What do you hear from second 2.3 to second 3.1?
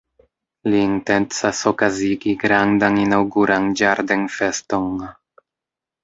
grandan